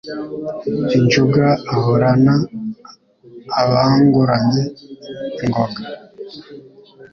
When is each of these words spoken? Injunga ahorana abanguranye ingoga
Injunga 0.95 1.45
ahorana 1.75 2.33
abanguranye 3.61 4.61
ingoga 5.43 5.81